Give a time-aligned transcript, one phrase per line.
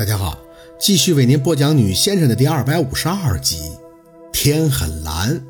[0.00, 0.38] 大家好，
[0.80, 3.72] 继续为您播讲《女先生》的第二百五十二集。
[4.32, 5.44] 天很蓝，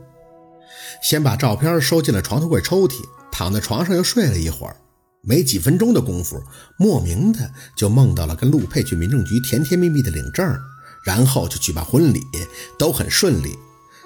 [1.00, 2.94] 先把照片收进了床头柜抽屉，
[3.30, 4.74] 躺在床上又睡了一会儿。
[5.22, 6.42] 没几分钟的功夫，
[6.76, 10.44] 莫名的就梦到了跟陆佩去民政局甜甜蜜蜜的领证，
[11.04, 12.20] 然后就举办婚礼，
[12.76, 13.56] 都很顺利。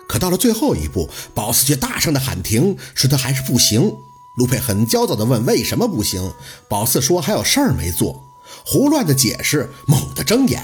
[0.07, 3.91] 可到了最后一步，宝四却大声的喊停，说他还是不行。
[4.37, 6.35] 陆佩很焦躁的问为什么不行，
[6.69, 8.23] 宝四说还有事儿没做。
[8.65, 10.63] 胡乱的解释，猛地睁眼，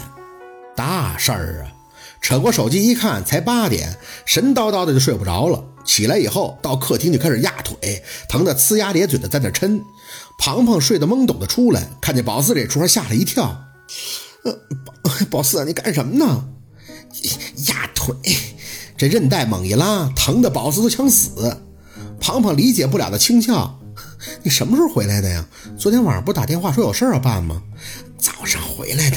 [0.77, 1.73] 大事儿啊！
[2.21, 5.65] 扯过手机一看，才八点，神叨叨的就睡不着了。
[5.85, 9.81] 起来以后，到客厅就开始压腿，疼得呲牙咧嘴的在那抻。
[10.39, 13.65] 庞庞睡得懵懂的出来，看见宝四这出，吓了一跳。
[14.45, 14.53] 呃，
[14.85, 16.45] 宝宝四，你干什么呢？
[17.69, 18.15] 压腿，
[18.97, 21.63] 这韧带猛一拉，疼的宝四都想死。
[22.21, 23.79] 庞庞理解不了的轻笑。
[24.45, 25.47] 你什么时候回来的呀？
[25.79, 27.63] 昨天晚上不打电话说有事要办吗？
[28.21, 29.17] 早上回来的。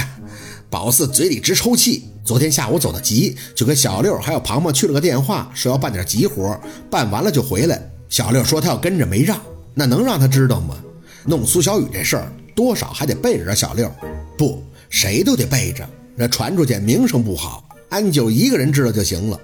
[0.70, 2.06] 宝四嘴里直抽气。
[2.26, 6.58] 昨天下午走的急，就跟小六还有庞庞去了个电话，说要办点急活，
[6.90, 7.92] 办完了就回来。
[8.08, 9.38] 小六说他要跟着，没让。
[9.74, 10.78] 那能让他知道吗？
[11.26, 13.92] 弄苏小雨这事儿，多少还得背着小六。
[14.38, 15.86] 不，谁都得背着，
[16.16, 17.68] 那传出去名声不好。
[17.90, 19.38] 安九一个人知道就行了。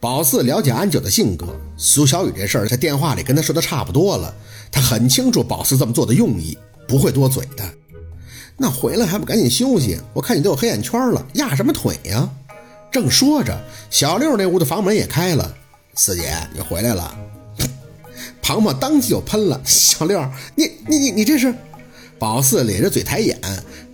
[0.00, 4.34] 宝四了解安九的性格，苏小雨这事儿在电话里跟他说的差不多了。
[4.72, 7.64] 他很清楚宝四这么做的用意，不会多嘴的。
[8.58, 10.00] 那回来还不赶紧休息？
[10.14, 12.28] 我看你都有黑眼圈了，压什么腿呀？
[12.90, 13.54] 正说着，
[13.90, 15.54] 小六那屋的房门也开了。
[15.94, 17.16] 四姐，你回来了。
[18.40, 21.52] 庞庞当即就喷了：“小六，你你你你这是？”
[22.18, 23.38] 宝四咧着嘴抬眼，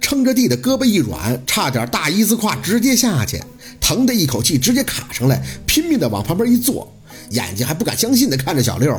[0.01, 3.43] 撑着地的胳膊一软，差点大一字胯直接下去，
[3.81, 6.93] 疼的一口气直接卡上来，拼命的往旁边一坐，
[7.31, 8.97] 眼睛还不敢相信的看着小六。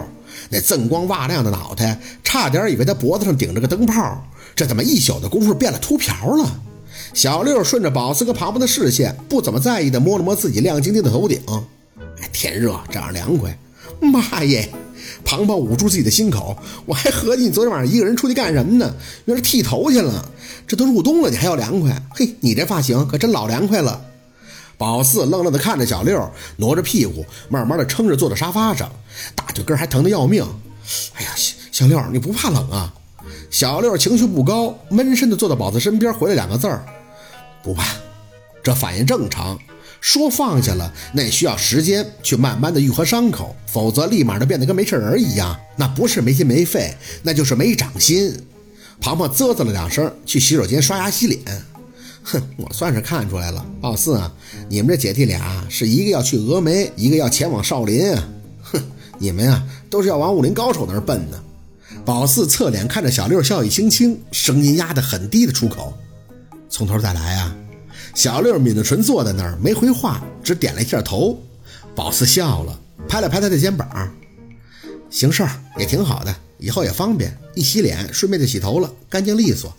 [0.50, 4.28] 那锃光瓦亮的脑袋，差点以为他脖子上顶着个灯泡。
[4.55, 6.59] 这怎么一宿的功夫变了秃瓢了？
[7.13, 11.41] 小六顺着宝四和庞庞的视线，不怎么在意的摸了摸自己亮晶晶的头顶。
[12.21, 13.57] 哎，天热，这样凉快。
[13.99, 14.69] 妈耶！
[15.25, 18.94] 庞庞捂住自己的心口，我还合计你昨天晚上一个人出去干什么呢？
[19.25, 20.29] 原来剃头去了。
[20.66, 22.01] 这都入冬了，你还要凉快？
[22.11, 24.01] 嘿，你这发型可真老凉快了。
[24.78, 28.91] 宝四愣愣地看着小六，挪着屁股，慢慢地撑着坐在沙发上，
[29.35, 30.44] 大腿根还疼得要命。
[31.16, 32.94] 哎呀，小小六，你不怕冷啊？
[33.53, 36.84] 小六情绪不高，闷声的坐到宝子身边，回了两个字儿
[37.62, 37.86] ：“不怕。”
[38.64, 39.56] 这反应正常。
[40.02, 45.56] 说放下了，那需要时间去慢慢的愈合伤口，否则立马就变得跟没事人一样。
[45.75, 48.36] 那不是没心没肺，那就是没长心。
[49.00, 51.40] 庞庞啧啧了两声，去洗手间刷牙洗脸。
[52.24, 54.34] 哼，我算是看出来了，宝四啊，
[54.68, 58.18] 你们这姐弟俩是一个要去峨眉，一个要前往少林！
[58.64, 58.81] 哼，
[59.20, 61.40] 你们啊都是要往武林高手那儿奔呢。
[62.06, 65.97] 宝四侧脸看着小六，笑意轻轻，声音压得很低的出口
[66.69, 67.56] ：“从头再来啊！”
[68.14, 71.41] 小六抿着唇坐在那儿没回话，只点了一下头。
[71.96, 72.78] 宝四笑了，
[73.08, 74.14] 拍了拍他的肩膀
[75.09, 79.74] ：“行事儿也挺好的，以后也方便，一洗脸顺便就洗头了，干净利索。”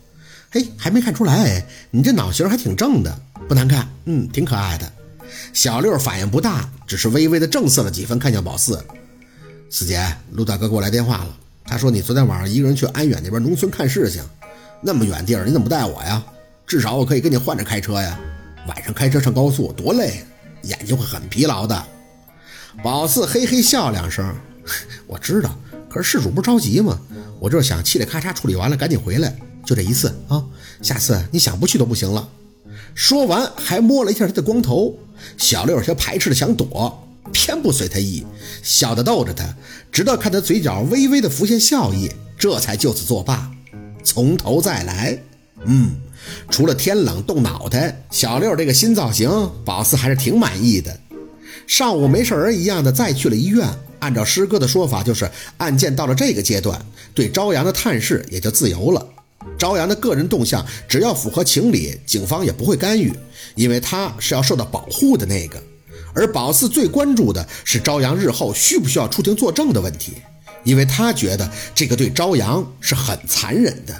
[0.49, 4.91] 嘿，还没看出来，你这脑型还挺正的，不难看，嗯，挺可爱的。
[5.53, 8.83] 小六反应不大，只是微微的正色了几分，看向宝四。
[9.69, 14.23] 四姐，陆大哥给我来电话了，他说你昨天晚上一个人去安远那边农村看事情，
[14.81, 16.23] 那么远地儿你怎么不带我呀？
[16.67, 18.19] 至少我可以跟你换着开车呀。
[18.67, 20.23] 晚上开车上高速多累，
[20.63, 21.85] 眼睛会很疲劳的。
[22.83, 24.35] 宝四嘿嘿笑两声，
[25.07, 25.55] 我知道，
[25.89, 26.99] 可是事主不着急吗？
[27.39, 29.35] 我就是想嘁哩咔嚓处理完了赶紧回来。
[29.65, 30.43] 就这一次啊，
[30.81, 32.27] 下次你想不去都不行了。
[32.93, 34.97] 说完，还摸了一下他的光头。
[35.37, 38.25] 小六有些排斥的想躲，偏不随他意，
[38.63, 39.43] 小的逗着他，
[39.91, 43.51] 直到看他嘴角微微的浮现笑意，这才就此作罢。
[44.03, 45.17] 从头再来。
[45.65, 45.95] 嗯，
[46.49, 49.29] 除了天冷冻脑袋，小六这个新造型，
[49.65, 50.99] 宝四还是挺满意的。
[51.65, 53.67] 上午没事人一样的再去了医院，
[53.99, 56.79] 按照师哥的说法，就是案件到了这个阶段，
[57.15, 59.03] 对朝阳的探视也就自由了。
[59.57, 63.11] 朝阳的个人动向，只要符合情理，警方也不会干预，
[63.55, 65.61] 因为他是要受到保护的那个。
[66.15, 70.13] 而宝四最关注的是朝阳日后需不需要出庭作证的问题，
[70.63, 73.93] 因为他觉得这个对朝阳是很残忍的。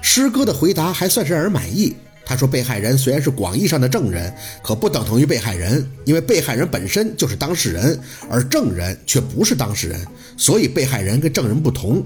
[0.00, 1.94] 师哥的回答还算是让人满意。
[2.26, 8.00] 他说，被害人虽然是广义上的证人，可不等同于被害人，因为被害人本身就是当事人，
[8.30, 10.00] 而证人却不是当事人，
[10.38, 12.02] 所以被害人跟证人不同。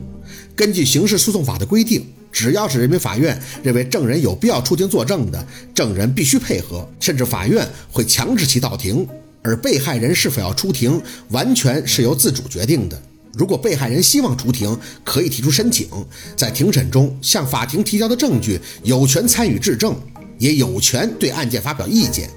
[0.57, 2.05] 根据刑事诉讼法的规定。
[2.31, 5.45] 只要是人民法院认为证人有必要出庭作证的，
[5.75, 9.09] 证人必须配合，甚至法院会强制其到庭。
[9.43, 11.01] 而被害人是否要出庭，
[11.31, 13.01] 完全是由自主决定的。
[13.33, 15.89] 如果被害人希望出庭，可以提出申请，
[16.37, 19.95] 在庭审中向法庭提交的证据有权参与质证。
[20.39, 22.31] 也有权对案件发表意见。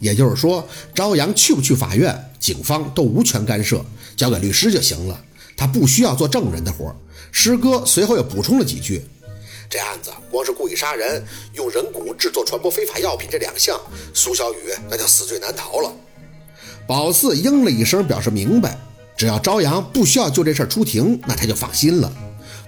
[0.00, 3.84] 也就是说，朝阳去不去法院，警方都无权干涉，
[4.16, 5.24] 交给律师就行了。
[5.56, 6.94] 他不需要做证人的活。
[7.30, 9.00] 师哥随后又补充了几句
[9.70, 13.80] ：“这案子光是故意杀人、用人骨制作、传播非法药品这两项，
[14.12, 14.56] 苏小雨
[14.90, 15.92] 那就死罪难逃了。”
[16.86, 18.78] 宝四应了一声，表示明白。
[19.16, 22.12] 只要朝阳不需要就这事儿出庭，那他就放心了。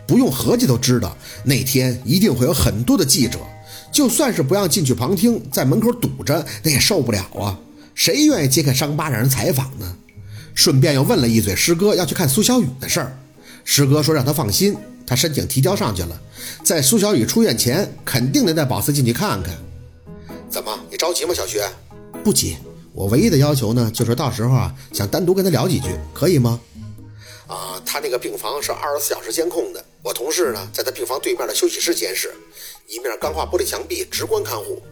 [0.06, 3.38] 不用合计都知道，那天一定会有很多的记者。
[3.93, 7.59] 就算是不让进去旁听，在门口堵着，那也受不了啊！
[7.94, 9.97] 谁愿意揭开伤疤让人采访呢？
[10.55, 13.19] 顺便又问了一嘴师哥要去看苏小雨的事儿。
[13.65, 14.76] 师哥说让他放心，
[15.06, 16.20] 他申请提交上去了，
[16.62, 19.55] 在苏小雨出院前，肯定得带宝四进去看看。
[20.49, 21.61] 怎么，你着急吗，小徐？
[22.25, 22.56] 不急，
[22.98, 26.60] 我唯一的要求呢，就是到时候啊，想单独跟他聊几句，可以吗？
[27.46, 32.34] 啊，他那个病房是二十四小时监控的，我同事呢，在他病房对面的休息室监视。
[32.88, 34.82] 一面钢化玻璃墙壁，直观看护。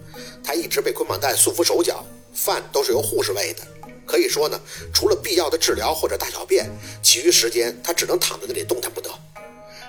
[0.45, 3.67] 他一直被捆绑带束缚手脚，饭都是由护士喂的。
[4.07, 4.61] 可以说呢，
[4.95, 6.71] 除了必要的治疗或者大小便，
[7.03, 9.11] 其余时间他只能躺在那里动弹不得。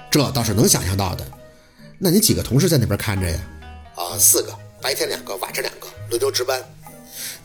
[0.09, 1.23] 这倒是能想象到的。
[1.99, 3.39] 那你几个同事在那边看着呀？
[3.93, 6.59] 啊，四个，白天两个，晚上两个，轮流值班。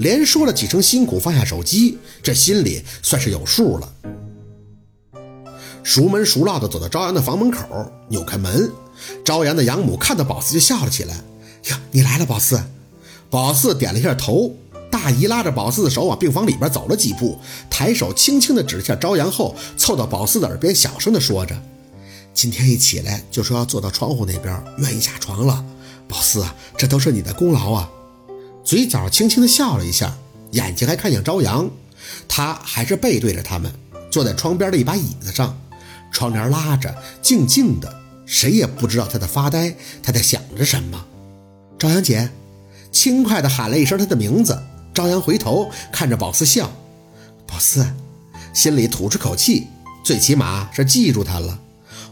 [0.03, 3.93] 连说了几声辛苦，放下手机，这心里算是有数了。
[5.85, 8.71] 熟门熟路的走到朝阳的房门口，扭开门。
[9.25, 11.15] 朝阳的养母看到宝四就笑了起来。
[11.69, 12.61] 呀，你来了，宝四。
[13.31, 14.57] 宝四点了一下头。
[14.91, 17.39] 大姨拉着宝四的手往病房里边走了几步，
[17.71, 21.57] 抬手轻轻地指了下朝阳后，凑到宝四的耳边小声地说着
[22.35, 25.65] ：“今天一起来就说要坐到窗户那边，愿意下床了。
[26.07, 27.91] 宝四啊，这都是你的功劳啊。”
[28.65, 30.17] 嘴角轻轻的笑了一下，
[30.53, 31.71] 眼睛还看向朝阳。
[32.29, 33.73] 他还是背对着他们，
[34.11, 35.59] 坐在窗边的一把椅子上，
[36.11, 38.01] 窗帘拉着，静静的。
[38.25, 41.05] 谁也不知道他在发呆，他在想着什么。
[41.79, 42.31] 朝阳姐，
[42.91, 44.63] 轻快的喊了一声他的名字。
[44.95, 46.71] 朝阳回头看着宝四笑，
[47.47, 47.87] 宝四
[48.55, 49.67] 心里吐出口气，
[50.05, 51.59] 最起码是记住他了。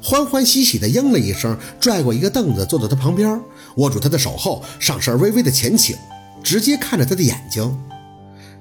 [0.03, 3.41] 欢欢喜喜地应了一声，拽过一个凳子坐到他旁边，
[3.77, 5.97] 握住他的手后，上身微微的前倾，
[6.43, 7.79] 直接看着他的眼睛。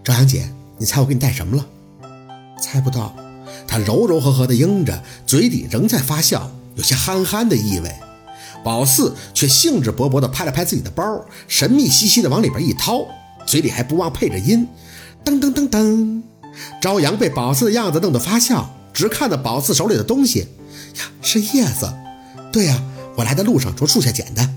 [0.04, 1.66] 朝阳姐，你猜我给你带什么了？
[2.62, 3.16] 猜不到。
[3.68, 6.52] 他柔柔和和地应着，嘴里仍在发笑。
[6.76, 7.94] 有些憨憨的意味，
[8.64, 13.06] 宝四却兴致勃勃地拍了拍自己的包，神秘兮兮地往里边一掏，
[13.46, 14.68] 嘴里还不忘配着音，
[15.26, 16.22] 噔噔噔噔。
[16.82, 20.48] 朝阳被宝四的样子弄得发笑，直看着宝四手里的东西，
[20.98, 21.94] 呀，是叶子。
[22.52, 22.82] 对呀，
[23.18, 24.50] 我来的路上从树下捡的。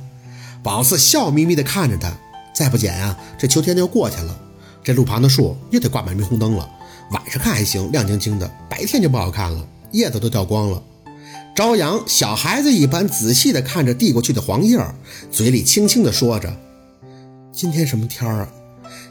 [0.63, 2.13] 宝四笑眯眯地看着他，
[2.53, 4.39] 再不捡啊，这秋天就过去了，
[4.85, 6.69] 这路旁的树又得挂满霓虹灯了。
[7.11, 10.83] 晚上看还行，亮晶晶的，白天就不好看了，叶子都掉光了。
[11.55, 14.79] 朝阳小孩子一般仔细地看着递过去的黄叶，
[15.31, 16.57] 嘴里轻轻地说着
[17.53, 18.49] ：“今天什么天儿啊？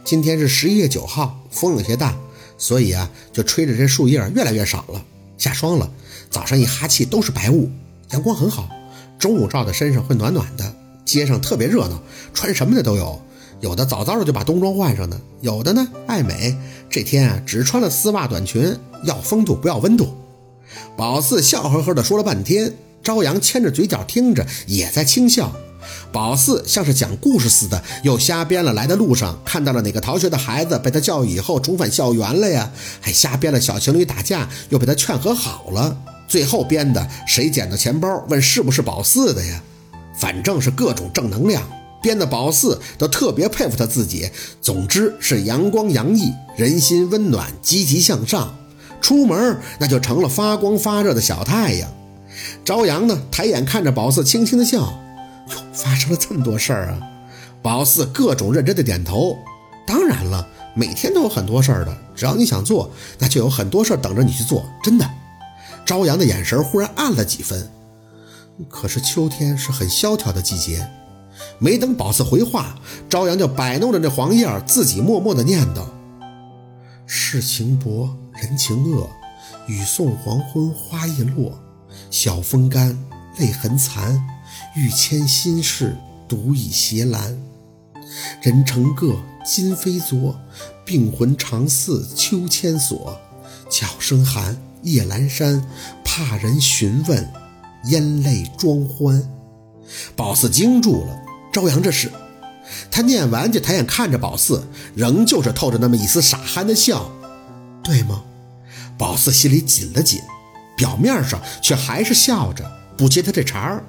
[0.03, 2.17] 今天是十一月九号，风有些大，
[2.57, 5.05] 所以啊，就吹着这树叶越来越少了。
[5.38, 5.91] 下霜了，
[6.31, 7.69] 早上一哈气都是白雾。
[8.09, 8.67] 阳光很好，
[9.19, 10.75] 中午照在身上会暖暖的。
[11.05, 12.01] 街上特别热闹，
[12.33, 13.21] 穿什么的都有，
[13.61, 16.57] 有的早早的就把冬装换上呢，有的呢爱美，
[16.89, 20.17] 这天啊只穿了丝袜短裙，要风度不要温度。”
[20.97, 22.73] 宝四笑呵呵的说了半天，
[23.03, 25.51] 朝阳牵着嘴角听着，也在轻笑。
[26.11, 35.97] 宝四像是讲故事似的，又瞎编了来的路上看到了哪个逃学的孩子被他教育以后重返校园了呀，还瞎编了小情侣打架又被他劝和好了，
[36.27, 39.62] 最后编的谁捡到钱包问是不是宝四的呀？
[40.17, 41.63] 反正是各种正能量，
[42.01, 44.29] 编的宝四都特别佩服他自己。
[44.62, 48.55] 总之是阳光洋溢，人心温暖，积极向上。
[49.00, 51.89] 出门那就成了发光发热的小太阳。
[52.63, 54.79] 朝阳呢，抬眼看着宝四，轻轻的笑
[55.50, 57.00] ：“哟，发生了这么多事儿啊！”
[57.62, 59.38] 宝四各种认真的点头
[59.86, 62.89] ：“当然了，每天都有很多事儿的，只要你想做，
[63.20, 65.10] 那就有很多事儿等着你去做。”真的。
[65.86, 67.70] 朝阳的眼神忽然暗了几分。
[68.70, 70.88] 可是秋天是很萧条的季节。
[71.60, 72.75] 没等宝四回话，
[73.10, 75.83] 朝阳就摆弄着那黄叶，自己默默的念叨
[77.05, 78.10] ：“世情薄。”
[78.41, 79.07] 人情恶，
[79.67, 81.60] 雨送黄昏花易落，
[82.10, 82.98] 晓风干，
[83.38, 84.19] 泪痕残，
[84.75, 85.95] 欲牵心事，
[86.27, 87.38] 独倚斜栏。
[88.41, 90.36] 人成各，今非昨，
[90.83, 93.15] 病魂常似秋千索。
[93.69, 95.63] 角声寒，夜阑珊，
[96.03, 97.31] 怕人询问，
[97.86, 99.21] 咽泪装欢。
[100.15, 101.21] 宝四惊住了，
[101.51, 102.12] 朝阳这是？
[102.89, 104.65] 他念完就抬眼看着宝四，
[104.96, 107.12] 仍旧是透着那么一丝傻憨的笑，
[107.84, 108.24] 对吗？
[108.98, 110.20] 宝四心里紧了紧，
[110.77, 113.84] 表面上却还是笑着，不接他这茬儿。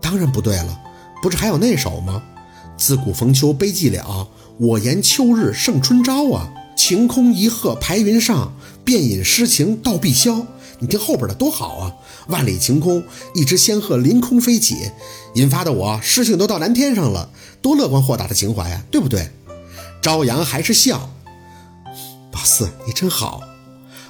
[0.00, 0.80] 当然不对了，
[1.22, 2.22] 不是还有那首吗？
[2.76, 4.26] 自古逢秋悲寂寥，
[4.58, 6.50] 我言秋日胜春朝啊！
[6.76, 8.52] 晴空一鹤排云上，
[8.84, 10.44] 便引诗情到碧霄。
[10.80, 11.92] 你听后边的多好啊！
[12.28, 13.02] 万里晴空，
[13.34, 14.90] 一只仙鹤凌空飞起，
[15.34, 19.30] 引发的我诗兴都到蓝天上了，多乐观豁达的情怀呀，对不对？
[20.00, 21.10] 朝阳还是笑，
[22.30, 23.42] 宝四你真好。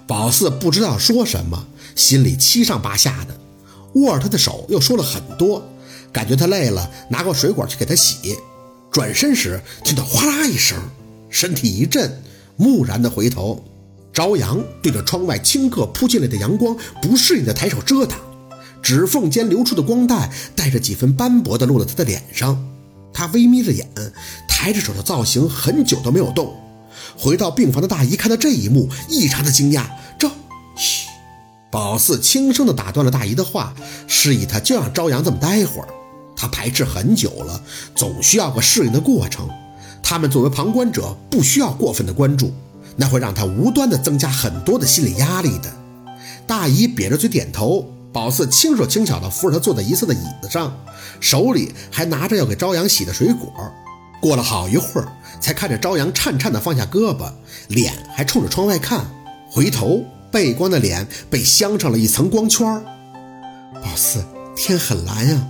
[0.07, 1.66] 宝四不知道说什么，
[1.97, 3.38] 心里七上八下的，
[3.95, 5.62] 握着他的手又说了很多，
[6.12, 8.37] 感觉他累了，拿过水管去给他洗。
[8.90, 10.76] 转身时听到哗啦一声，
[11.31, 12.23] 身体一震，
[12.57, 13.64] 木然的回头。
[14.12, 18.19] 朝阳对着窗外顷刻扑进来的阳光，不适应的抬手遮挡，
[18.85, 22.62] 指缝间流出的光带带着几分斑驳的落在他的脸上。
[23.14, 23.88] 他微眯着眼，
[24.47, 26.55] 抬着手的造型很久都没有动。
[27.17, 29.87] 回到病房的大姨看到这一幕，异常的惊讶。
[30.19, 30.29] 这，
[30.76, 31.09] 嘘，
[31.71, 33.73] 宝四轻声的打断了大姨的话，
[34.07, 35.88] 示意他就让朝阳这么待会儿。
[36.37, 37.62] 他排斥很久了，
[37.95, 39.49] 总需要个适应的过程。
[40.03, 42.53] 他们作为旁观者，不需要过分的关注。
[42.97, 45.73] 那会让他无端的增加很多的心理压力的。
[46.47, 50.73] 大姨瘪着嘴点头，宝四轻手轻脚的扶着他坐在一侧的椅子上，
[51.18, 53.52] 手里还拿着要给朝阳洗的水果。
[54.21, 55.09] 过了好一会儿，
[55.40, 57.33] 才看着朝阳颤颤的放下胳膊，
[57.66, 59.04] 脸还冲着窗外看，
[59.50, 62.64] 回头背光的脸被镶上了一层光圈。
[63.83, 65.47] 宝四，天很蓝呀。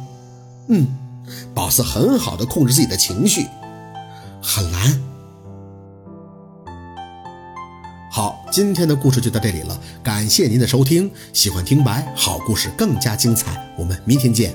[0.68, 0.88] 嗯，
[1.54, 3.46] 宝四很好的控制自己的情绪，
[4.42, 5.00] 很蓝。
[8.16, 11.10] 好，今天的故事就到这里了，感谢您的收听。
[11.32, 14.54] 喜欢听白好故事更加精彩，我们明天见。